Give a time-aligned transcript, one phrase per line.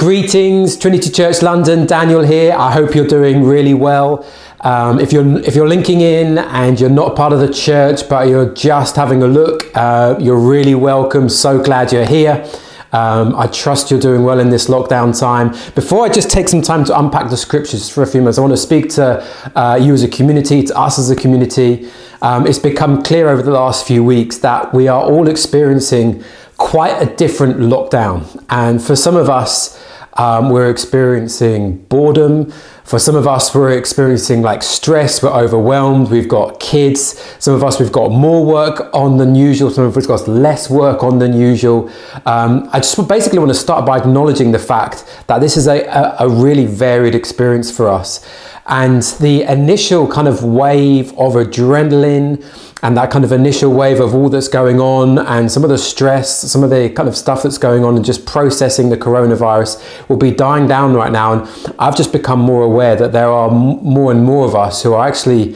[0.00, 1.84] Greetings, Trinity Church London.
[1.84, 2.54] Daniel here.
[2.54, 4.24] I hope you're doing really well.
[4.62, 8.26] Um, if you're if you're linking in and you're not part of the church, but
[8.26, 11.28] you're just having a look, uh, you're really welcome.
[11.28, 12.50] So glad you're here.
[12.92, 15.50] Um, I trust you're doing well in this lockdown time.
[15.74, 18.40] Before I just take some time to unpack the scriptures for a few minutes, I
[18.40, 19.22] want to speak to
[19.54, 21.90] uh, you as a community, to us as a community.
[22.22, 26.24] Um, it's become clear over the last few weeks that we are all experiencing
[26.56, 29.76] quite a different lockdown, and for some of us.
[30.14, 32.52] Um, we're experiencing boredom.
[32.84, 37.18] For some of us, we're experiencing like stress, we're overwhelmed, we've got kids.
[37.38, 40.68] Some of us, we've got more work on than usual, some of us got less
[40.68, 41.88] work on than usual.
[42.26, 45.84] Um, I just basically want to start by acknowledging the fact that this is a,
[45.84, 48.26] a, a really varied experience for us.
[48.66, 52.44] And the initial kind of wave of adrenaline,
[52.82, 55.78] and that kind of initial wave of all that's going on and some of the
[55.78, 60.08] stress, some of the kind of stuff that's going on and just processing the coronavirus
[60.08, 61.34] will be dying down right now.
[61.34, 64.94] And I've just become more aware that there are more and more of us who
[64.94, 65.54] are actually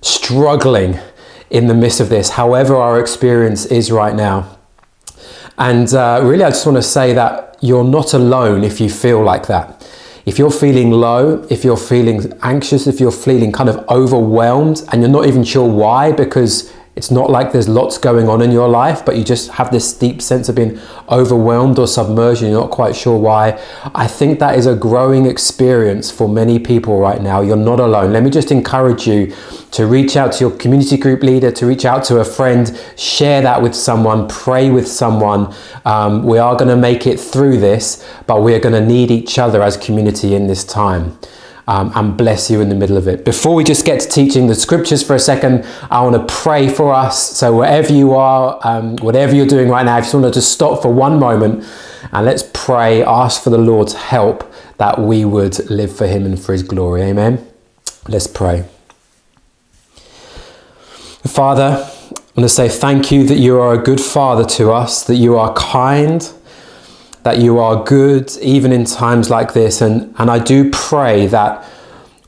[0.00, 0.98] struggling
[1.50, 4.58] in the midst of this, however our experience is right now.
[5.56, 9.22] And uh, really, I just want to say that you're not alone if you feel
[9.22, 9.73] like that.
[10.26, 15.02] If you're feeling low, if you're feeling anxious, if you're feeling kind of overwhelmed and
[15.02, 18.68] you're not even sure why because it's not like there's lots going on in your
[18.68, 20.78] life, but you just have this deep sense of being
[21.10, 23.60] overwhelmed or submerged and you're not quite sure why.
[23.96, 27.40] I think that is a growing experience for many people right now.
[27.40, 28.12] You're not alone.
[28.12, 29.34] Let me just encourage you
[29.72, 33.42] to reach out to your community group leader, to reach out to a friend, share
[33.42, 35.52] that with someone, pray with someone.
[35.84, 39.10] Um, we are going to make it through this, but we are going to need
[39.10, 41.18] each other as community in this time
[41.66, 43.24] um, and bless you in the middle of it.
[43.24, 46.68] Before we just get to teaching the scriptures for a second, I want to pray
[46.68, 47.36] for us.
[47.36, 50.52] So, wherever you are, um, whatever you're doing right now, if you want to just
[50.52, 51.64] stop for one moment
[52.12, 56.38] and let's pray, ask for the Lord's help that we would live for Him and
[56.38, 57.02] for His glory.
[57.02, 57.46] Amen.
[58.08, 58.64] Let's pray.
[61.26, 65.04] Father, I want to say thank you that you are a good Father to us,
[65.04, 66.30] that you are kind
[67.24, 69.80] that you are good even in times like this.
[69.80, 71.64] And, and I do pray that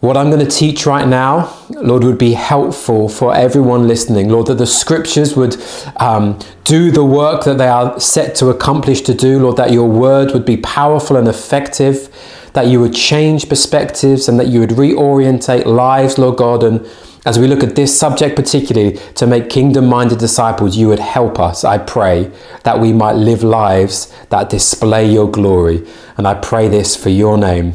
[0.00, 4.28] what I'm going to teach right now, Lord, would be helpful for everyone listening.
[4.28, 5.56] Lord, that the scriptures would
[5.96, 9.38] um, do the work that they are set to accomplish to do.
[9.38, 12.08] Lord, that your word would be powerful and effective,
[12.52, 16.86] that you would change perspectives and that you would reorientate lives, Lord God, and
[17.26, 21.40] as we look at this subject particularly, to make kingdom minded disciples, you would help
[21.40, 22.30] us, I pray,
[22.62, 25.84] that we might live lives that display your glory.
[26.16, 27.74] And I pray this for your name,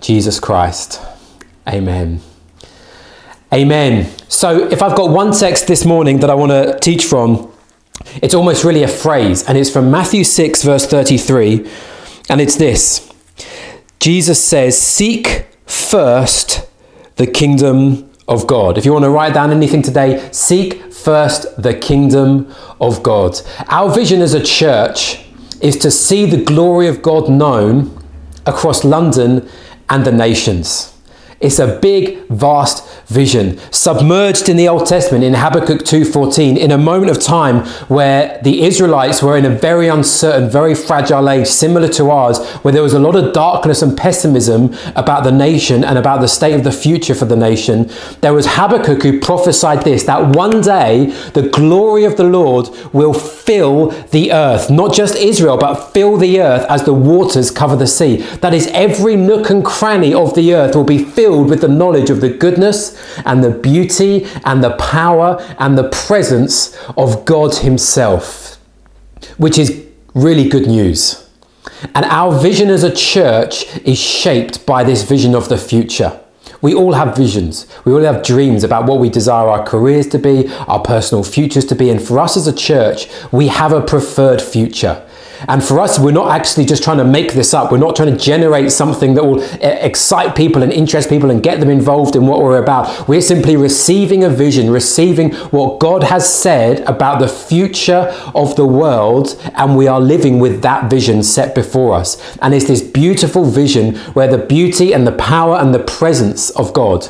[0.00, 1.02] Jesus Christ.
[1.68, 2.22] Amen.
[3.52, 4.10] Amen.
[4.28, 7.52] So, if I've got one text this morning that I want to teach from,
[8.22, 11.70] it's almost really a phrase, and it's from Matthew 6, verse 33.
[12.30, 13.12] And it's this
[13.98, 16.66] Jesus says, Seek first
[17.16, 18.76] the kingdom of God.
[18.76, 23.40] If you want to write down anything today, seek first the kingdom of God.
[23.68, 25.24] Our vision as a church
[25.60, 28.04] is to see the glory of God known
[28.44, 29.48] across London
[29.88, 30.92] and the nations.
[31.40, 36.78] It's a big, vast vision, submerged in the Old Testament in Habakkuk 2:14, in a
[36.78, 41.88] moment of time where the Israelites were in a very uncertain, very fragile age, similar
[41.88, 45.98] to ours, where there was a lot of darkness and pessimism about the nation and
[45.98, 47.88] about the state of the future for the nation.
[48.22, 53.14] There was Habakkuk who prophesied this that one day the glory of the Lord will
[53.14, 57.86] fill the earth, not just Israel, but fill the earth as the waters cover the
[57.86, 58.24] sea.
[58.40, 62.10] That is, every nook and cranny of the earth will be filled with the knowledge
[62.10, 68.58] of the goodness and the beauty and the power and the presence of God Himself,
[69.38, 71.28] which is really good news.
[71.94, 76.20] And our vision as a church is shaped by this vision of the future.
[76.62, 77.66] We all have visions.
[77.84, 81.66] We all have dreams about what we desire our careers to be, our personal futures
[81.66, 81.90] to be.
[81.90, 85.05] And for us as a church, we have a preferred future.
[85.48, 87.72] And for us, we're not actually just trying to make this up.
[87.72, 91.42] We're not trying to generate something that will eh, excite people and interest people and
[91.42, 93.08] get them involved in what we're about.
[93.08, 98.66] We're simply receiving a vision, receiving what God has said about the future of the
[98.66, 102.36] world, and we are living with that vision set before us.
[102.38, 106.72] And it's this beautiful vision where the beauty and the power and the presence of
[106.72, 107.08] God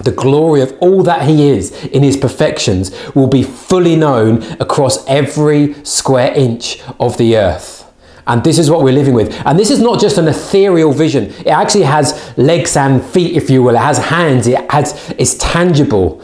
[0.00, 5.06] the glory of all that he is in his perfections will be fully known across
[5.06, 7.82] every square inch of the earth.
[8.26, 9.34] And this is what we're living with.
[9.44, 11.24] And this is not just an ethereal vision.
[11.40, 13.74] It actually has legs and feet, if you will.
[13.74, 14.46] It has hands.
[14.46, 16.22] It has, it's tangible.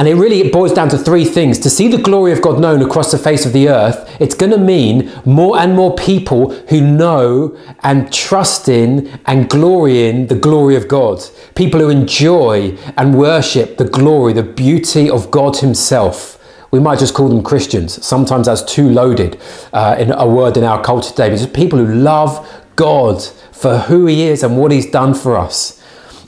[0.00, 1.58] And it really boils down to three things.
[1.58, 4.50] To see the glory of God known across the face of the earth, it's going
[4.50, 10.34] to mean more and more people who know and trust in and glory in the
[10.34, 11.22] glory of God.
[11.54, 16.42] People who enjoy and worship the glory, the beauty of God Himself.
[16.70, 18.02] We might just call them Christians.
[18.02, 19.38] Sometimes that's too loaded
[19.74, 21.28] uh, in a word in our culture today.
[21.28, 23.22] But just people who love God
[23.52, 25.78] for who He is and what He's done for us.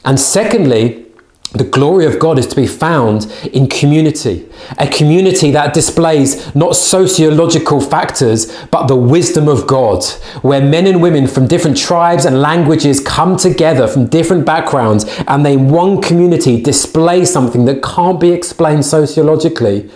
[0.04, 1.06] And secondly,
[1.52, 4.48] the glory of God is to be found in community,
[4.78, 10.02] a community that displays not sociological factors, but the wisdom of God,
[10.40, 15.44] where men and women from different tribes and languages come together from different backgrounds and
[15.44, 19.90] they, in one community, display something that can't be explained sociologically,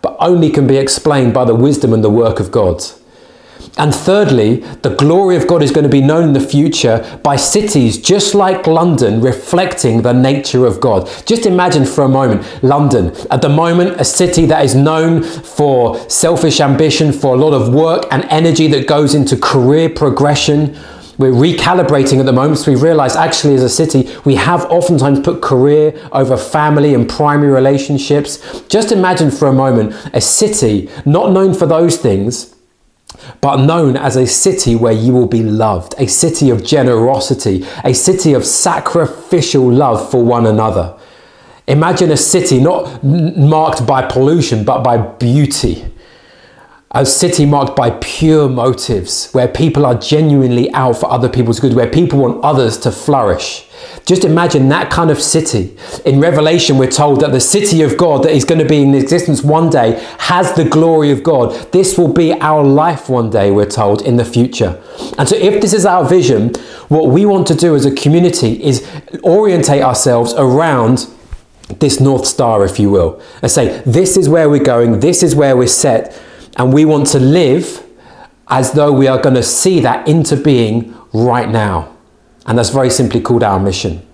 [0.00, 2.82] but only can be explained by the wisdom and the work of God.
[3.78, 7.36] And thirdly, the glory of God is going to be known in the future by
[7.36, 11.08] cities just like London reflecting the nature of God.
[11.26, 15.98] Just imagine for a moment London, at the moment, a city that is known for
[16.10, 20.78] selfish ambition, for a lot of work and energy that goes into career progression.
[21.18, 25.20] We're recalibrating at the moment, so we realize actually, as a city, we have oftentimes
[25.20, 28.62] put career over family and primary relationships.
[28.68, 32.51] Just imagine for a moment a city not known for those things
[33.40, 37.92] but known as a city where you will be loved, a city of generosity, a
[37.92, 40.98] city of sacrificial love for one another.
[41.66, 45.84] Imagine a city not marked by pollution, but by beauty.
[46.90, 51.72] A city marked by pure motives, where people are genuinely out for other people's good,
[51.74, 53.66] where people want others to flourish.
[54.04, 55.76] Just imagine that kind of city.
[56.04, 58.94] In Revelation, we're told that the city of God that is going to be in
[58.94, 61.70] existence one day has the glory of God.
[61.72, 64.82] This will be our life one day, we're told, in the future.
[65.18, 66.54] And so, if this is our vision,
[66.88, 68.86] what we want to do as a community is
[69.22, 71.08] orientate ourselves around
[71.78, 75.34] this North Star, if you will, and say, this is where we're going, this is
[75.34, 76.20] where we're set,
[76.56, 77.82] and we want to live
[78.48, 81.91] as though we are going to see that into being right now.
[82.46, 84.06] And that's very simply called our mission.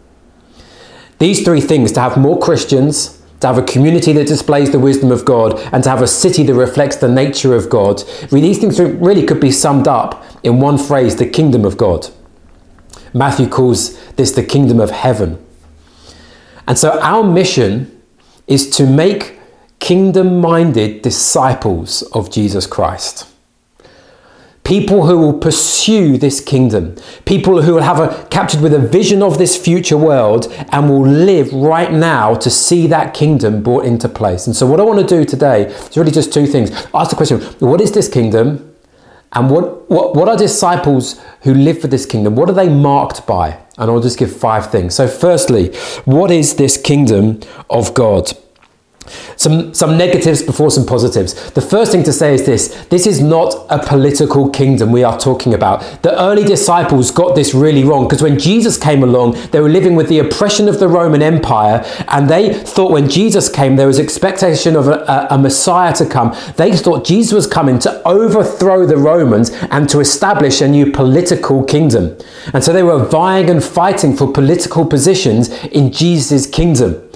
[1.18, 5.10] These three things to have more Christians, to have a community that displays the wisdom
[5.10, 8.78] of God, and to have a city that reflects the nature of God, these things
[8.80, 12.08] really could be summed up in one phrase the kingdom of God.
[13.14, 15.44] Matthew calls this the kingdom of heaven.
[16.66, 18.02] And so our mission
[18.46, 19.38] is to make
[19.78, 23.26] kingdom minded disciples of Jesus Christ
[24.68, 26.94] people who will pursue this kingdom,
[27.24, 31.06] people who will have a captured with a vision of this future world and will
[31.06, 34.46] live right now to see that kingdom brought into place.
[34.46, 36.70] And so, what I want to do today is really just two things.
[36.92, 38.76] Ask the question what is this kingdom?
[39.32, 42.34] And what, what, what are disciples who live for this kingdom?
[42.34, 43.58] What are they marked by?
[43.76, 44.94] And I'll just give five things.
[44.94, 45.74] So, firstly,
[46.04, 47.40] what is this kingdom
[47.70, 48.32] of God?
[49.36, 51.50] Some, some negatives before some positives.
[51.52, 55.18] The first thing to say is this this is not a political kingdom we are
[55.18, 55.80] talking about.
[56.02, 59.96] The early disciples got this really wrong because when Jesus came along, they were living
[59.96, 63.98] with the oppression of the Roman Empire, and they thought when Jesus came, there was
[63.98, 66.36] expectation of a, a, a Messiah to come.
[66.56, 71.64] They thought Jesus was coming to overthrow the Romans and to establish a new political
[71.64, 72.16] kingdom.
[72.52, 77.07] And so they were vying and fighting for political positions in Jesus' kingdom.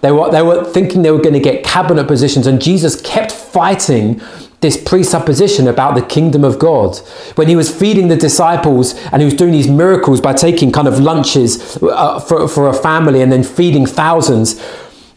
[0.00, 3.32] They were, they were thinking they were going to get cabinet positions, and Jesus kept
[3.32, 4.20] fighting
[4.60, 6.96] this presupposition about the kingdom of God.
[7.36, 10.88] When he was feeding the disciples and he was doing these miracles by taking kind
[10.88, 14.60] of lunches uh, for, for a family and then feeding thousands,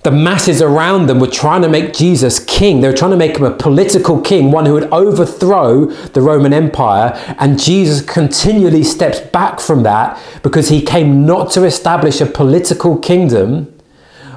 [0.04, 2.82] the masses around them were trying to make Jesus king.
[2.82, 6.54] They were trying to make him a political king, one who would overthrow the Roman
[6.54, 7.14] Empire.
[7.38, 12.98] And Jesus continually steps back from that because he came not to establish a political
[12.98, 13.71] kingdom,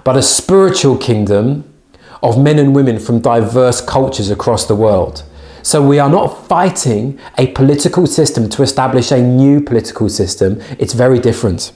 [0.05, 1.65] but a spiritual kingdom
[2.23, 5.25] of men and women from diverse cultures across the world.
[5.63, 10.61] So we are not fighting a political system to establish a new political system.
[10.79, 11.73] It's very different.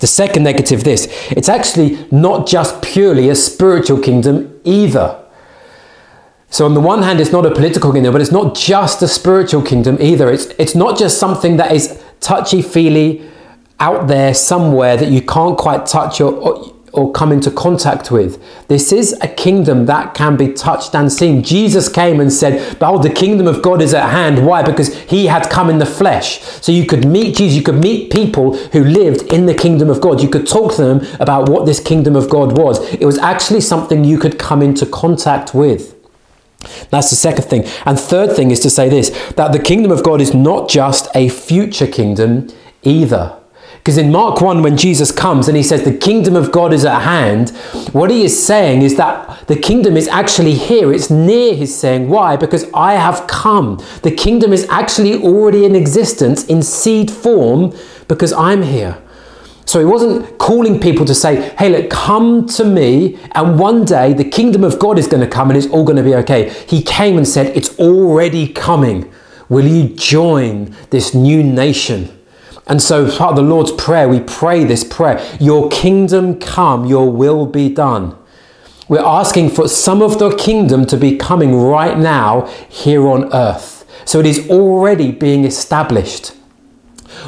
[0.00, 5.16] The second negative this, it's actually not just purely a spiritual kingdom either.
[6.48, 9.08] So on the one hand, it's not a political kingdom, but it's not just a
[9.08, 10.28] spiritual kingdom either.
[10.28, 13.22] It's, it's not just something that is touchy-feely
[13.78, 18.42] out there somewhere that you can't quite touch or, or or come into contact with.
[18.68, 21.42] This is a kingdom that can be touched and seen.
[21.42, 24.46] Jesus came and said, Behold, the kingdom of God is at hand.
[24.46, 24.62] Why?
[24.62, 26.40] Because he had come in the flesh.
[26.42, 30.00] So you could meet Jesus, you could meet people who lived in the kingdom of
[30.00, 30.20] God.
[30.20, 32.80] You could talk to them about what this kingdom of God was.
[32.94, 35.96] It was actually something you could come into contact with.
[36.90, 37.64] That's the second thing.
[37.86, 41.08] And third thing is to say this that the kingdom of God is not just
[41.14, 42.48] a future kingdom
[42.82, 43.39] either.
[43.80, 46.84] Because in Mark 1, when Jesus comes and he says the kingdom of God is
[46.84, 47.48] at hand,
[47.92, 50.92] what he is saying is that the kingdom is actually here.
[50.92, 52.10] It's near, he's saying.
[52.10, 52.36] Why?
[52.36, 53.82] Because I have come.
[54.02, 57.74] The kingdom is actually already in existence in seed form
[58.06, 59.00] because I'm here.
[59.64, 64.12] So he wasn't calling people to say, hey, look, come to me, and one day
[64.12, 66.50] the kingdom of God is going to come and it's all going to be okay.
[66.66, 69.10] He came and said, it's already coming.
[69.48, 72.19] Will you join this new nation?
[72.70, 77.10] And so, part of the Lord's Prayer, we pray this prayer Your kingdom come, your
[77.10, 78.16] will be done.
[78.88, 83.84] We're asking for some of the kingdom to be coming right now here on earth.
[84.04, 86.32] So it is already being established,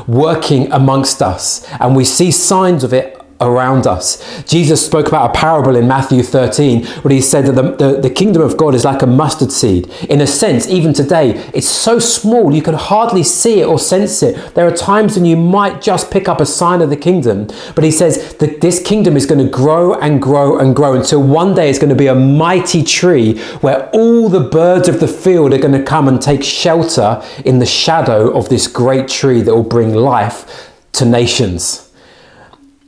[0.06, 4.42] working amongst us, and we see signs of it around us.
[4.44, 8.10] Jesus spoke about a parable in Matthew 13 where he said that the, the, the,
[8.10, 9.88] kingdom of God is like a mustard seed.
[10.08, 14.22] In a sense, even today, it's so small you can hardly see it or sense
[14.22, 14.54] it.
[14.54, 17.84] There are times when you might just pick up a sign of the kingdom, but
[17.84, 21.54] he says that this kingdom is going to grow and grow and grow until one
[21.54, 25.52] day it's going to be a mighty tree where all the birds of the field
[25.52, 29.54] are going to come and take shelter in the shadow of this great tree that
[29.54, 31.91] will bring life to nations.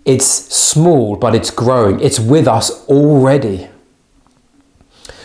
[0.05, 2.01] It's small, but it's growing.
[2.01, 3.69] It's with us already.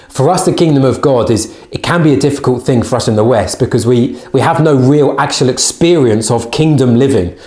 [0.08, 3.08] For us, the kingdom of God is, it can be a difficult thing for us
[3.08, 7.38] in the West because we, we have no real actual experience of kingdom living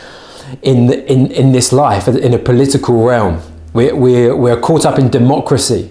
[0.62, 3.42] in, the, in, in this life, in a political realm.
[3.72, 5.90] We're, we're, we're caught up in democracy.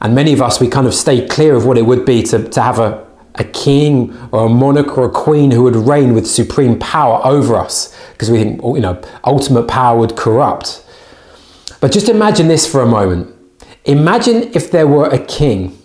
[0.00, 2.48] And many of us, we kind of stay clear of what it would be to,
[2.48, 3.05] to have a,
[3.38, 7.56] a king or a monarch or a queen who would reign with supreme power over
[7.56, 10.82] us because we think, you know, ultimate power would corrupt.
[11.80, 13.34] But just imagine this for a moment.
[13.84, 15.75] Imagine if there were a king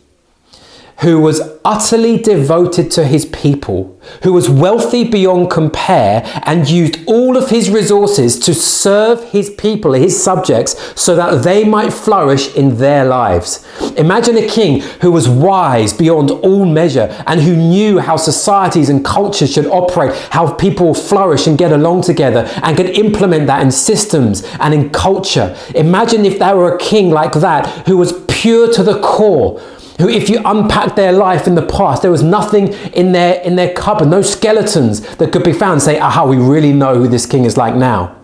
[1.02, 7.36] who was utterly devoted to his people, who was wealthy beyond compare, and used all
[7.38, 12.78] of his resources to serve his people, his subjects, so that they might flourish in
[12.78, 13.66] their lives.
[13.98, 19.04] Imagine a king who was wise beyond all measure and who knew how societies and
[19.04, 23.72] cultures should operate, how people flourish and get along together, and could implement that in
[23.72, 25.56] systems and in culture.
[25.74, 29.62] Imagine if there were a king like that who was pure to the core
[30.02, 33.56] who if you unpack their life in the past, there was nothing in their in
[33.56, 35.82] their cupboard, no skeletons that could be found.
[35.82, 38.18] Say, aha, we really know who this king is like now.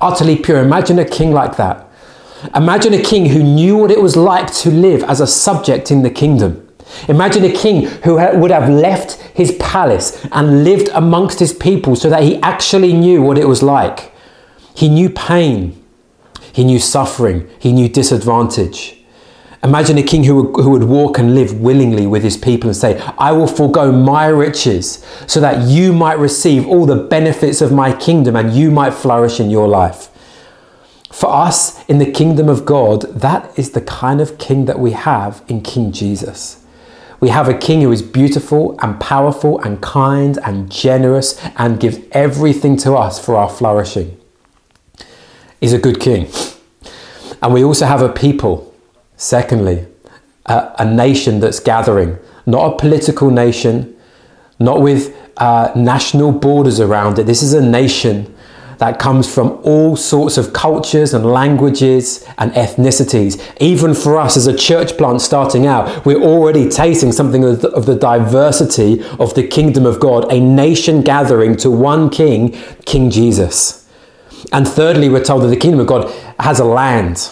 [0.00, 0.58] Utterly pure.
[0.58, 1.88] Imagine a king like that.
[2.54, 6.02] Imagine a king who knew what it was like to live as a subject in
[6.02, 6.66] the kingdom.
[7.08, 12.10] Imagine a king who would have left his palace and lived amongst his people so
[12.10, 14.12] that he actually knew what it was like.
[14.74, 15.82] He knew pain,
[16.52, 18.99] he knew suffering, he knew disadvantage.
[19.62, 22.98] Imagine a king who, who would walk and live willingly with his people and say,
[23.18, 27.94] I will forego my riches so that you might receive all the benefits of my
[27.94, 30.08] kingdom and you might flourish in your life.
[31.12, 34.92] For us in the kingdom of God, that is the kind of king that we
[34.92, 36.64] have in King Jesus.
[37.18, 41.98] We have a king who is beautiful and powerful and kind and generous and gives
[42.12, 44.18] everything to us for our flourishing.
[45.60, 46.30] He's a good king.
[47.42, 48.69] And we also have a people
[49.20, 49.86] Secondly,
[50.46, 53.94] a, a nation that's gathering, not a political nation,
[54.58, 57.24] not with uh, national borders around it.
[57.24, 58.34] This is a nation
[58.78, 63.38] that comes from all sorts of cultures and languages and ethnicities.
[63.60, 67.68] Even for us as a church plant starting out, we're already tasting something of the,
[67.72, 72.52] of the, diversity of the kingdom of God, a nation gathering to one king,
[72.86, 73.86] King Jesus.
[74.50, 77.30] And thirdly, we're told that the kingdom of God has a land.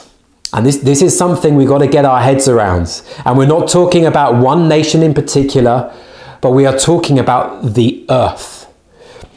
[0.53, 3.03] And this, this is something we've got to get our heads around.
[3.25, 5.95] And we're not talking about one nation in particular,
[6.41, 8.67] but we are talking about the earth.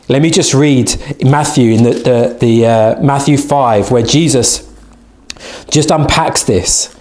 [0.07, 4.69] Let me just read Matthew in the, the, the uh, Matthew 5, where Jesus
[5.69, 6.95] just unpacks this.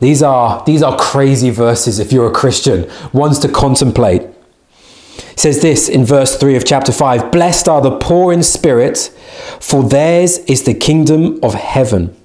[0.00, 4.22] These are, these are crazy verses if you're a Christian, ones to contemplate.
[4.22, 9.12] He says this in verse 3 of chapter 5 Blessed are the poor in spirit,
[9.60, 12.16] for theirs is the kingdom of heaven.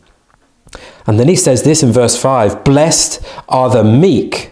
[1.07, 4.51] And then he says this in verse 5 Blessed are the meek,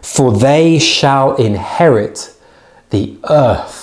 [0.00, 2.32] for they shall inherit
[2.90, 3.82] the earth.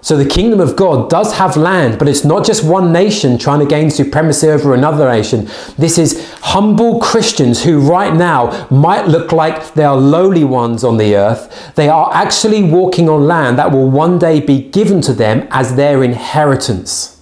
[0.00, 3.58] So the kingdom of God does have land, but it's not just one nation trying
[3.60, 5.50] to gain supremacy over another nation.
[5.76, 10.96] This is humble Christians who right now might look like they are lowly ones on
[10.96, 11.74] the earth.
[11.74, 15.76] They are actually walking on land that will one day be given to them as
[15.76, 17.20] their inheritance.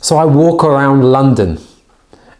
[0.00, 1.58] So I walk around London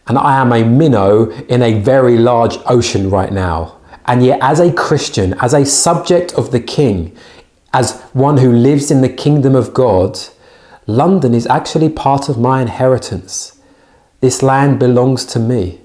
[0.06, 3.78] and I am a minnow in a very large ocean right now.
[4.06, 7.16] And yet, as a Christian, as a subject of the King,
[7.72, 10.18] as one who lives in the kingdom of God,
[10.86, 13.60] London is actually part of my inheritance.
[14.20, 15.80] This land belongs to me.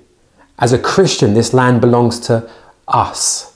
[0.60, 2.50] As a Christian, this land belongs to
[2.88, 3.56] us.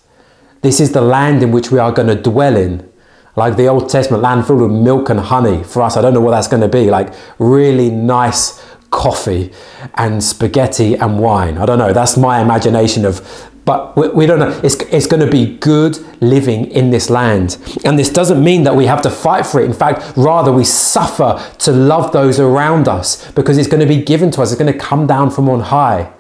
[0.62, 2.88] This is the land in which we are going to dwell in.
[3.36, 5.64] Like the Old Testament land filled with milk and honey.
[5.64, 6.92] For us, I don't know what that's going to be.
[6.92, 8.61] Like really nice
[8.92, 9.52] coffee
[9.96, 11.58] and spaghetti and wine.
[11.58, 11.94] I don't know.
[11.94, 14.60] That's my imagination of, but we, we, don't know.
[14.64, 17.58] It's, it's going to be good living in this land.
[17.84, 19.66] And this doesn't mean that we have to fight for it.
[19.66, 24.04] In fact, rather, we suffer to love those around us because it's going to be
[24.04, 24.52] given to us.
[24.52, 26.12] It's going to come down from on high.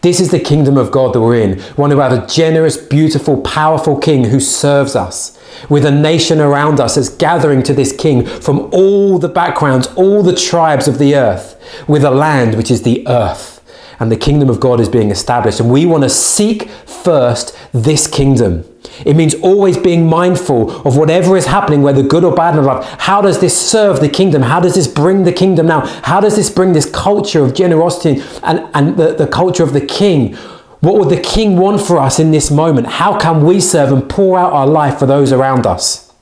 [0.00, 1.60] This is the kingdom of God that we're in.
[1.76, 5.36] One who has a generous, beautiful, powerful king who serves us,
[5.68, 10.22] with a nation around us that's gathering to this king from all the backgrounds, all
[10.22, 13.56] the tribes of the earth, with a land which is the earth.
[13.98, 15.58] And the kingdom of God is being established.
[15.58, 18.64] And we want to seek first this kingdom.
[19.04, 22.84] It means always being mindful of whatever is happening, whether good or bad in life.
[22.98, 24.42] How does this serve the kingdom?
[24.42, 25.80] How does this bring the kingdom now?
[26.02, 29.80] How does this bring this culture of generosity and, and the, the culture of the
[29.80, 30.34] king?
[30.80, 32.86] What would the king want for us in this moment?
[32.86, 36.12] How can we serve and pour out our life for those around us?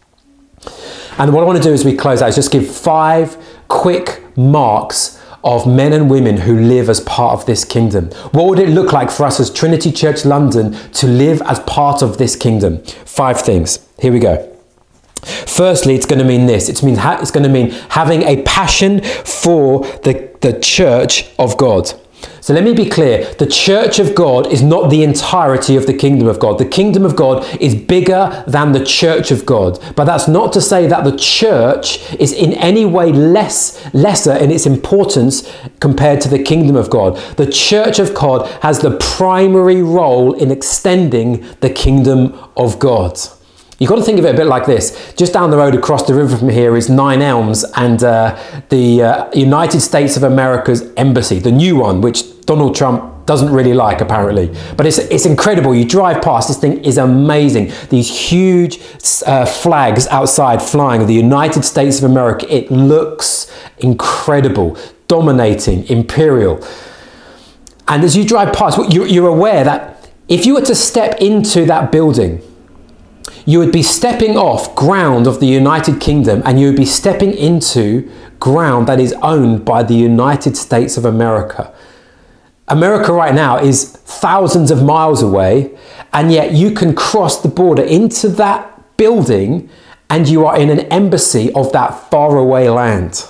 [1.19, 3.37] And what I want to do as we close out is just give five
[3.69, 8.07] quick marks of men and women who live as part of this kingdom.
[8.33, 12.03] What would it look like for us as Trinity Church London to live as part
[12.03, 12.83] of this kingdom?
[13.05, 13.79] Five things.
[14.01, 14.53] Here we go.
[15.23, 16.69] Firstly, it's going to mean this.
[16.69, 21.93] It's, mean it's going to mean having a passion for the, the church of God.
[22.41, 25.93] So let me be clear the church of God is not the entirety of the
[25.93, 26.59] kingdom of God.
[26.59, 29.81] The kingdom of God is bigger than the church of God.
[29.97, 34.53] But that's not to say that the church is in any way less lesser in
[34.53, 37.17] its importance compared to the kingdom of God.
[37.37, 43.19] The church of God has the primary role in extending the kingdom of God.
[43.79, 45.13] You've got to think of it a bit like this.
[45.17, 48.39] Just down the road across the river from here is Nine Elms and uh,
[48.71, 53.75] the uh, United States of America's embassy, the new one, which Donald Trump doesn't really
[53.75, 54.51] like apparently.
[54.79, 55.75] But it's, it's incredible.
[55.75, 57.71] You drive past, this thing is amazing.
[57.91, 58.79] These huge
[59.27, 62.47] uh, flags outside flying of the United States of America.
[62.51, 66.67] It looks incredible, dominating, imperial.
[67.89, 71.93] And as you drive past, you're aware that if you were to step into that
[71.93, 72.43] building,
[73.45, 77.33] you would be stepping off ground of the United Kingdom and you would be stepping
[77.33, 78.11] into
[78.41, 81.73] ground that is owned by the United States of America.
[82.69, 85.77] America right now is thousands of miles away,
[86.13, 89.69] and yet you can cross the border into that building
[90.11, 93.25] and you are in an embassy of that faraway land.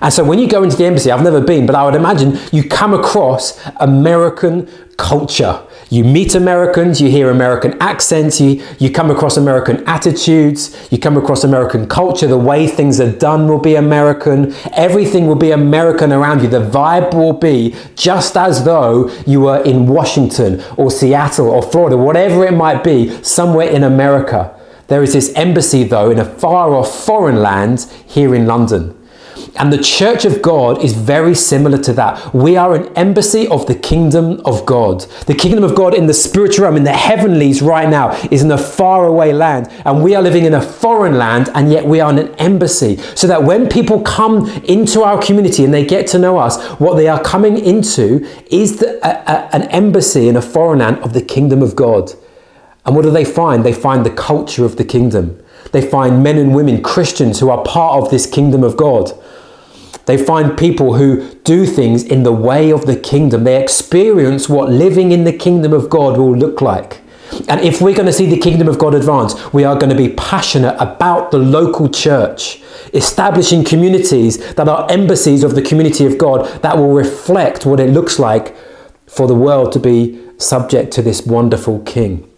[0.00, 2.38] And so when you go into the embassy, I've never been, but I would imagine
[2.52, 5.62] you come across American culture.
[5.94, 11.16] You meet Americans, you hear American accents, you, you come across American attitudes, you come
[11.16, 16.12] across American culture, the way things are done will be American, everything will be American
[16.12, 16.48] around you.
[16.48, 21.96] The vibe will be just as though you were in Washington or Seattle or Florida,
[21.96, 24.52] whatever it might be, somewhere in America.
[24.88, 28.98] There is this embassy, though, in a far off foreign land here in London.
[29.56, 32.34] And the church of God is very similar to that.
[32.34, 35.02] We are an embassy of the kingdom of God.
[35.26, 38.50] The kingdom of God in the spiritual realm, in the heavenlies right now, is in
[38.50, 39.68] a faraway land.
[39.84, 42.96] And we are living in a foreign land, and yet we are an embassy.
[43.14, 46.94] So that when people come into our community and they get to know us, what
[46.94, 51.12] they are coming into is the, a, a, an embassy in a foreign land of
[51.12, 52.10] the kingdom of God.
[52.84, 53.64] And what do they find?
[53.64, 55.40] They find the culture of the kingdom.
[55.72, 59.12] They find men and women, Christians, who are part of this kingdom of God.
[60.06, 63.44] They find people who do things in the way of the kingdom.
[63.44, 67.00] They experience what living in the kingdom of God will look like.
[67.48, 69.96] And if we're going to see the kingdom of God advance, we are going to
[69.96, 72.62] be passionate about the local church,
[72.92, 77.90] establishing communities that are embassies of the community of God that will reflect what it
[77.90, 78.54] looks like
[79.06, 82.30] for the world to be subject to this wonderful king.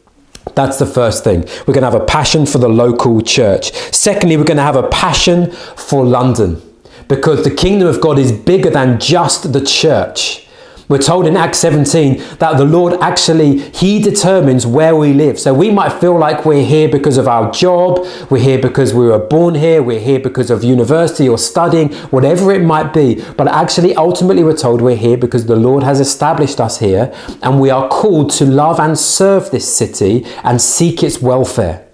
[0.55, 1.43] That's the first thing.
[1.67, 3.73] We're going to have a passion for the local church.
[3.93, 6.63] Secondly, we're going to have a passion for London
[7.09, 10.47] because the kingdom of God is bigger than just the church.
[10.89, 15.37] We're told in Acts 17 that the Lord actually, He determines where we live.
[15.37, 19.07] So we might feel like we're here because of our job, we're here because we
[19.07, 23.21] were born here, we're here because of university or studying, whatever it might be.
[23.37, 27.61] But actually, ultimately, we're told we're here because the Lord has established us here and
[27.61, 31.86] we are called to love and serve this city and seek its welfare.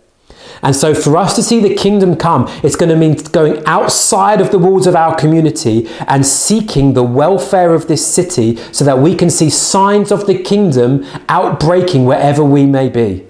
[0.63, 4.41] And so, for us to see the kingdom come, it's going to mean going outside
[4.41, 8.99] of the walls of our community and seeking the welfare of this city so that
[8.99, 13.27] we can see signs of the kingdom outbreaking wherever we may be.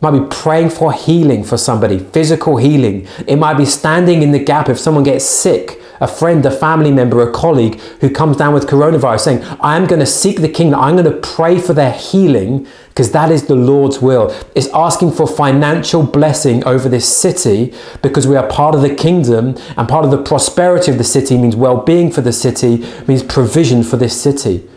[0.00, 3.06] Might be praying for healing for somebody, physical healing.
[3.26, 6.90] It might be standing in the gap if someone gets sick a friend, a family
[6.90, 10.80] member, a colleague who comes down with coronavirus saying, I'm going to seek the kingdom,
[10.80, 14.34] I'm going to pray for their healing because that is the Lord's will.
[14.54, 19.56] It's asking for financial blessing over this city because we are part of the kingdom
[19.76, 23.22] and part of the prosperity of the city means well being for the city, means
[23.22, 24.68] provision for this city.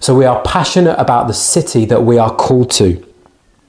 [0.00, 3.06] So we are passionate about the city that we are called to.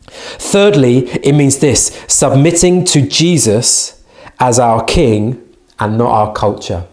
[0.08, 4.02] Thirdly, it means this submitting to Jesus
[4.40, 5.43] as our king
[5.84, 6.86] and not our culture.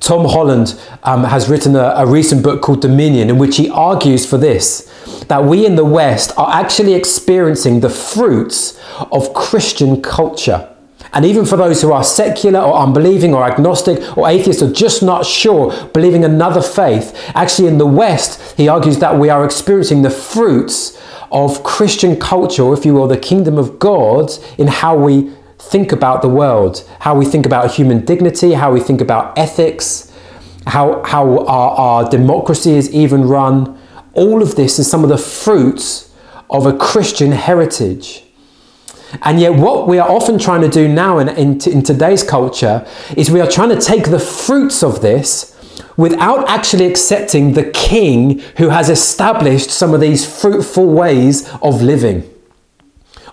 [0.00, 4.26] Tom Holland um, has written a, a recent book called Dominion, in which he argues
[4.26, 4.90] for this
[5.28, 8.78] that we in the West are actually experiencing the fruits
[9.10, 10.70] of Christian culture.
[11.14, 15.02] And even for those who are secular or unbelieving or agnostic or atheist or just
[15.02, 20.02] not sure, believing another faith, actually in the West, he argues that we are experiencing
[20.02, 25.32] the fruits of Christian culture, if you will, the kingdom of God in how we
[25.70, 30.12] think about the world, how we think about human dignity, how we think about ethics,
[30.66, 33.78] how, how our, our democracy is even run.
[34.14, 36.12] All of this is some of the fruits
[36.50, 38.22] of a Christian heritage.
[39.22, 42.86] And yet, what we are often trying to do now in, in, in, today's culture
[43.16, 45.52] is we are trying to take the fruits of this
[45.96, 52.28] without actually accepting the king who has established some of these fruitful ways of living.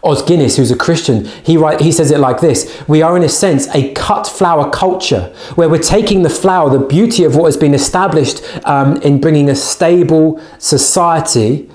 [0.04, 3.24] Os Guinness, who's a Christian, he, write, he says it like this We are, in
[3.24, 7.46] a sense, a cut flower culture, where we're taking the flower, the beauty of what
[7.46, 11.70] has been established um, in bringing a stable society,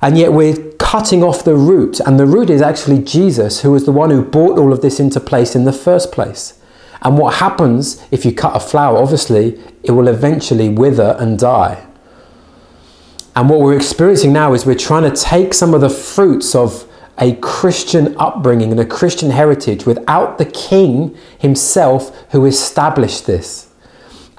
[0.00, 1.98] and yet we're cutting off the root.
[2.00, 5.00] And the root is actually Jesus, who was the one who brought all of this
[5.00, 6.58] into place in the first place.
[7.02, 8.98] And what happens if you cut a flower?
[8.98, 11.86] Obviously, it will eventually wither and die.
[13.36, 16.87] And what we're experiencing now is we're trying to take some of the fruits of
[17.20, 23.68] a Christian upbringing and a Christian heritage without the king himself who established this.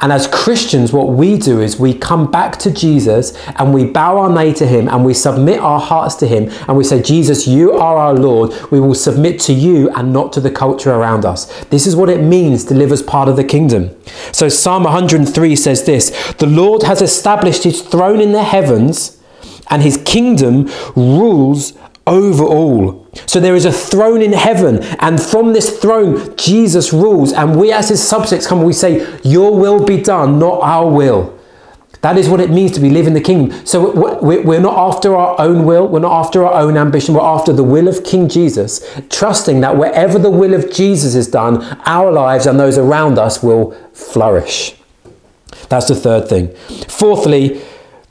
[0.01, 4.17] And as Christians, what we do is we come back to Jesus and we bow
[4.17, 7.45] our knee to Him and we submit our hearts to Him and we say, Jesus,
[7.45, 8.53] you are our Lord.
[8.71, 11.65] We will submit to you and not to the culture around us.
[11.65, 13.93] This is what it means to live as part of the kingdom.
[14.31, 19.21] So Psalm 103 says this The Lord has established His throne in the heavens
[19.69, 21.73] and His kingdom rules
[22.09, 23.07] over all.
[23.25, 27.31] So there is a throne in heaven, and from this throne, Jesus rules.
[27.31, 30.89] And we, as his subjects, come and we say, Your will be done, not our
[30.89, 31.39] will.
[32.01, 33.65] That is what it means to be living the kingdom.
[33.65, 37.51] So we're not after our own will, we're not after our own ambition, we're after
[37.51, 42.11] the will of King Jesus, trusting that wherever the will of Jesus is done, our
[42.11, 44.75] lives and those around us will flourish.
[45.67, 46.55] That's the third thing.
[46.87, 47.61] Fourthly,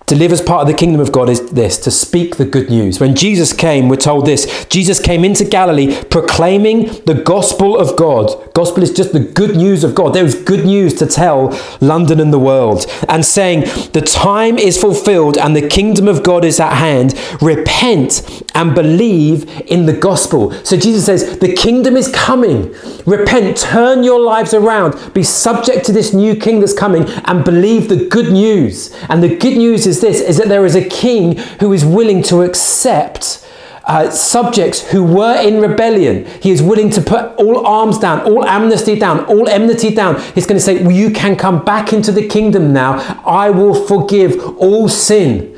[0.08, 2.70] to live as part of the kingdom of God is this to speak the good
[2.70, 2.98] news.
[2.98, 8.52] When Jesus came, we're told this Jesus came into Galilee proclaiming the gospel of God.
[8.54, 10.14] Gospel is just the good news of God.
[10.14, 13.60] There is good news to tell London and the world, and saying,
[13.92, 17.14] The time is fulfilled and the kingdom of God is at hand.
[17.42, 20.50] Repent and believe in the gospel.
[20.64, 22.74] So Jesus says, The kingdom is coming.
[23.06, 27.88] Repent, turn your lives around, be subject to this new king that's coming, and believe
[27.88, 28.92] the good news.
[29.08, 32.20] And the good news is this is that there is a king who is willing
[32.24, 33.46] to accept
[33.84, 36.26] uh, subjects who were in rebellion.
[36.42, 40.20] He is willing to put all arms down, all amnesty down, all enmity down.
[40.34, 43.22] He's going to say, well, You can come back into the kingdom now.
[43.24, 45.57] I will forgive all sin.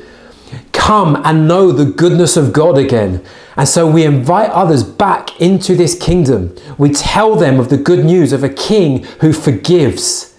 [0.81, 3.23] Come and know the goodness of God again.
[3.55, 6.55] And so we invite others back into this kingdom.
[6.79, 10.35] We tell them of the good news of a king who forgives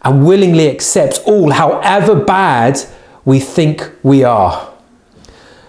[0.00, 2.80] and willingly accepts all, however bad
[3.26, 4.72] we think we are.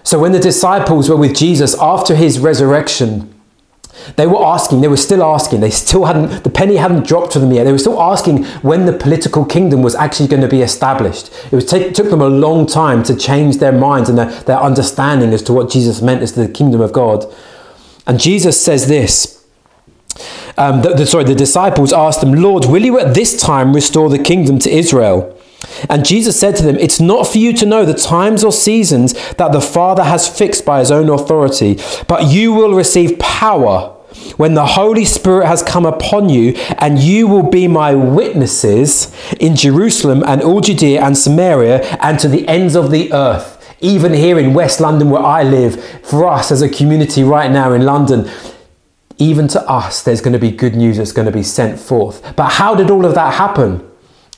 [0.02, 3.35] So when the disciples were with Jesus after his resurrection,
[4.14, 7.40] they were asking, they were still asking, they still hadn't, the penny hadn't dropped for
[7.40, 7.64] them yet.
[7.64, 11.30] They were still asking when the political kingdom was actually going to be established.
[11.46, 14.60] It was take, took them a long time to change their minds and their, their
[14.60, 17.24] understanding as to what Jesus meant as to the kingdom of God.
[18.06, 19.44] And Jesus says this.
[20.58, 24.08] Um, the, the, sorry, the disciples asked them, Lord, will you at this time restore
[24.08, 25.36] the kingdom to Israel?
[25.90, 29.12] And Jesus said to them, It's not for you to know the times or seasons
[29.34, 33.95] that the Father has fixed by his own authority, but you will receive power
[34.32, 39.56] when the Holy Spirit has come upon you, and you will be my witnesses in
[39.56, 43.52] Jerusalem and all Judea and Samaria and to the ends of the earth.
[43.80, 47.72] Even here in West London, where I live, for us as a community right now
[47.72, 48.30] in London,
[49.18, 52.34] even to us, there's going to be good news that's going to be sent forth.
[52.36, 53.86] But how did all of that happen?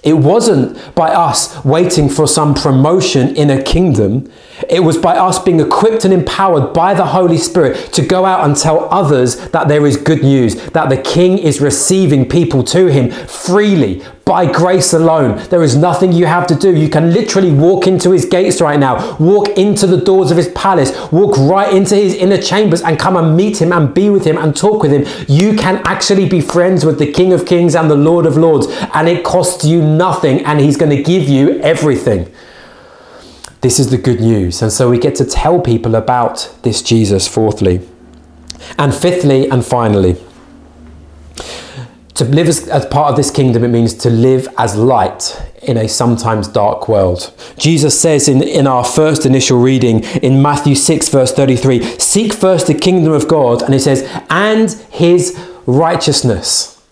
[0.05, 4.31] It wasn't by us waiting for some promotion in a kingdom.
[4.69, 8.45] It was by us being equipped and empowered by the Holy Spirit to go out
[8.45, 12.87] and tell others that there is good news, that the King is receiving people to
[12.87, 15.39] him freely, by grace alone.
[15.49, 16.77] There is nothing you have to do.
[16.77, 20.49] You can literally walk into his gates right now, walk into the doors of his
[20.49, 24.27] palace, walk right into his inner chambers and come and meet him and be with
[24.27, 25.07] him and talk with him.
[25.29, 28.67] You can actually be friends with the King of Kings and the Lord of Lords,
[28.93, 32.31] and it costs you nothing, and he's going to give you everything.
[33.63, 34.61] This is the good news.
[34.61, 37.81] And so we get to tell people about this Jesus, fourthly.
[38.79, 40.17] And fifthly and finally,
[42.19, 45.77] to live as, as, part of this kingdom, it means to live as light in
[45.77, 47.33] a sometimes dark world.
[47.57, 52.67] Jesus says in, in our first initial reading in Matthew 6, verse 33, Seek first
[52.67, 56.83] the kingdom of God, and he says, and his righteousness.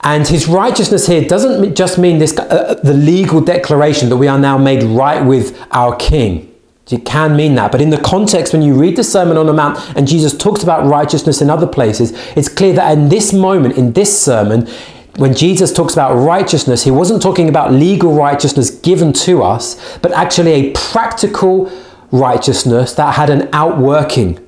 [0.00, 4.38] And his righteousness here doesn't just mean this, uh, the legal declaration that we are
[4.38, 6.53] now made right with our king.
[6.90, 7.72] It can mean that.
[7.72, 10.62] But in the context, when you read the Sermon on the Mount and Jesus talks
[10.62, 14.68] about righteousness in other places, it's clear that in this moment, in this sermon,
[15.16, 20.12] when Jesus talks about righteousness, he wasn't talking about legal righteousness given to us, but
[20.12, 21.70] actually a practical
[22.10, 24.43] righteousness that had an outworking.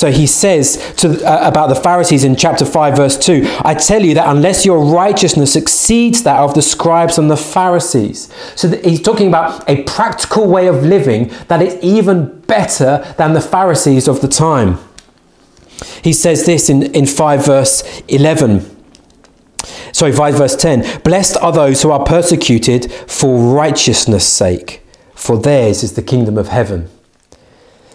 [0.00, 4.02] So he says to, uh, about the Pharisees in chapter 5, verse 2 I tell
[4.02, 8.32] you that unless your righteousness exceeds that of the scribes and the Pharisees.
[8.56, 13.42] So he's talking about a practical way of living that is even better than the
[13.42, 14.78] Pharisees of the time.
[16.02, 18.74] He says this in, in 5 verse 11.
[19.92, 21.02] Sorry, 5 verse 10.
[21.02, 24.80] Blessed are those who are persecuted for righteousness' sake,
[25.14, 26.88] for theirs is the kingdom of heaven.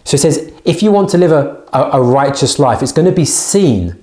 [0.06, 3.08] So it says, if you want to live a, a, a righteous life, it's going
[3.08, 4.02] to be seen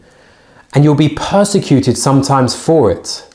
[0.74, 3.26] and you'll be persecuted sometimes for it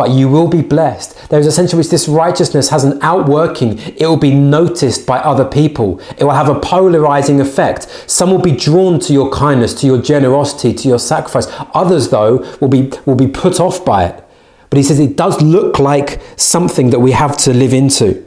[0.00, 1.28] but you will be blessed.
[1.28, 3.78] There is a sense in which this righteousness has an outworking.
[3.78, 6.00] It will be noticed by other people.
[6.16, 7.82] It will have a polarizing effect.
[8.06, 11.48] Some will be drawn to your kindness, to your generosity, to your sacrifice.
[11.74, 14.24] Others, though, will be, will be put off by it.
[14.70, 18.26] But he says it does look like something that we have to live into.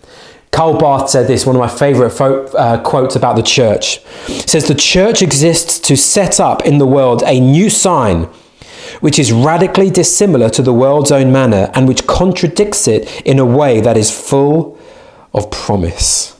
[0.51, 4.01] Karl Barth said this, one of my favorite uh, quotes about the church.
[4.27, 8.29] It says, The church exists to set up in the world a new sign
[8.99, 13.45] which is radically dissimilar to the world's own manner and which contradicts it in a
[13.45, 14.77] way that is full
[15.33, 16.39] of promise.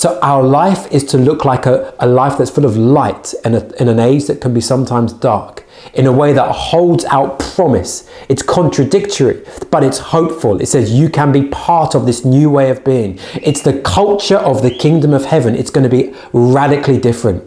[0.00, 3.54] So, our life is to look like a, a life that's full of light in,
[3.54, 7.38] a, in an age that can be sometimes dark in a way that holds out
[7.38, 8.08] promise.
[8.30, 10.58] It's contradictory, but it's hopeful.
[10.58, 13.18] It says you can be part of this new way of being.
[13.34, 15.54] It's the culture of the kingdom of heaven.
[15.54, 17.44] It's going to be radically different.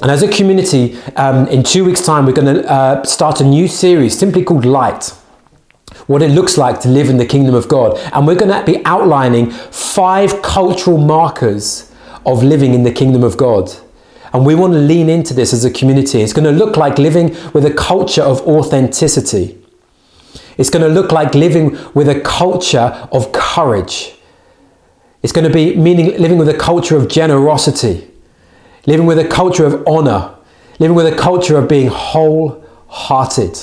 [0.00, 3.44] And as a community, um, in two weeks' time, we're going to uh, start a
[3.44, 5.12] new series simply called Light.
[6.06, 7.98] What it looks like to live in the kingdom of God.
[8.12, 11.90] And we're going to be outlining five cultural markers
[12.26, 13.70] of living in the kingdom of God.
[14.32, 16.20] And we want to lean into this as a community.
[16.20, 19.58] It's going to look like living with a culture of authenticity.
[20.58, 24.14] It's going to look like living with a culture of courage.
[25.22, 28.10] It's going to be meaning living with a culture of generosity,
[28.86, 30.34] living with a culture of honor,
[30.78, 33.58] living with a culture of being wholehearted.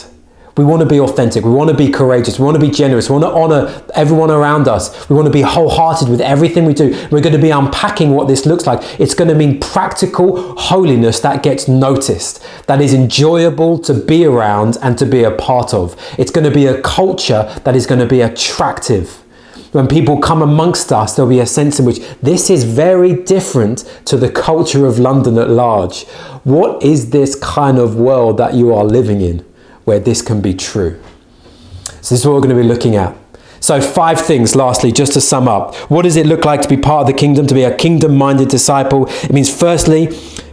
[0.58, 1.46] We want to be authentic.
[1.46, 2.38] We want to be courageous.
[2.38, 3.10] We want to be generous.
[3.10, 5.10] We want to honor everyone around us.
[5.10, 6.90] We want to be wholehearted with everything we do.
[7.10, 9.00] We're going to be unpacking what this looks like.
[9.00, 14.78] It's going to mean practical holiness that gets noticed, that is enjoyable to be around
[14.82, 15.96] and to be a part of.
[16.18, 19.18] It's going to be a culture that is going to be attractive.
[19.72, 23.90] When people come amongst us, there'll be a sense in which this is very different
[24.04, 26.04] to the culture of London at large.
[26.44, 29.46] What is this kind of world that you are living in?
[29.86, 31.02] Where this can be true.
[32.02, 33.16] So, this is what we're going to be looking at.
[33.60, 35.76] So, five things, lastly, just to sum up.
[35.90, 38.18] What does it look like to be part of the kingdom, to be a kingdom
[38.18, 39.08] minded disciple?
[39.08, 40.10] It means, firstly,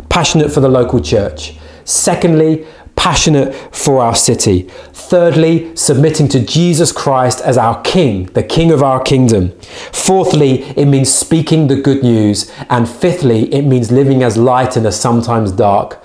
[0.09, 1.57] passionate for the local church.
[1.85, 4.63] Secondly, passionate for our city.
[4.93, 9.53] Thirdly, submitting to Jesus Christ as our King, the King of our kingdom.
[9.93, 12.53] Fourthly, it means speaking the good news.
[12.69, 16.03] And fifthly, it means living as light in a sometimes dark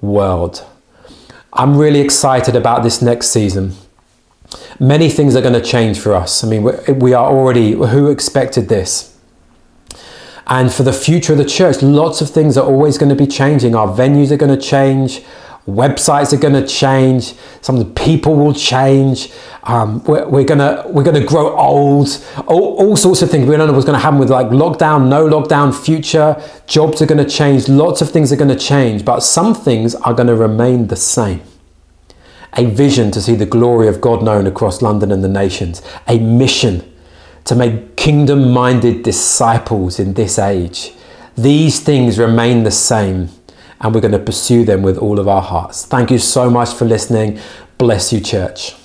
[0.00, 0.64] world.
[1.52, 3.74] I'm really excited about this next season.
[4.78, 6.44] Many things are going to change for us.
[6.44, 6.62] I mean,
[6.98, 9.16] we are already, who expected this?
[10.46, 13.26] And for the future of the church, lots of things are always going to be
[13.26, 13.74] changing.
[13.74, 15.22] Our venues are going to change.
[15.68, 17.34] Websites are going to change.
[17.60, 19.30] Some of the people will change.
[19.64, 22.08] Um, we're, we're, gonna we're gonna grow old.
[22.46, 23.46] All, all sorts of things.
[23.46, 26.42] We don't know what's going to happen with like lockdown, no lockdown, future.
[26.66, 27.68] Jobs are going to change.
[27.68, 30.96] Lots of things are going to change, but some things are going to remain the
[30.96, 31.42] same.
[32.54, 35.82] A vision to see the glory of God known across London and the nations.
[36.06, 36.90] A mission
[37.44, 40.92] to make kingdom minded disciples in this age.
[41.36, 43.28] These things remain the same,
[43.80, 45.84] and we're going to pursue them with all of our hearts.
[45.84, 47.38] Thank you so much for listening.
[47.78, 48.77] Bless you, church.